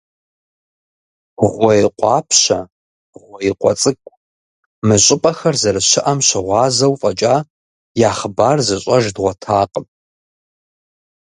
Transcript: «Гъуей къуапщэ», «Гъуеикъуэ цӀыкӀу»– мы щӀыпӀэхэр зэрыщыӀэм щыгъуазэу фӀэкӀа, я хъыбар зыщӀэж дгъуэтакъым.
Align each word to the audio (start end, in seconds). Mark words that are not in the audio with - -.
«Гъуей 1.49 1.81
къуапщэ», 1.97 2.59
«Гъуеикъуэ 3.21 3.73
цӀыкӀу»– 3.79 4.13
мы 4.85 4.95
щӀыпӀэхэр 5.03 5.55
зэрыщыӀэм 5.61 6.19
щыгъуазэу 6.27 6.97
фӀэкӀа, 7.01 7.35
я 8.07 8.11
хъыбар 8.17 8.57
зыщӀэж 8.67 9.05
дгъуэтакъым. 9.15 9.85